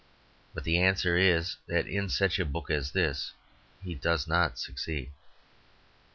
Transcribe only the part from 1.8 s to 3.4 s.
in such a book as this